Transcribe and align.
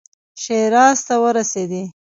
شیراز 0.43 0.99
ته 1.07 1.15
ورسېدی. 1.23 1.83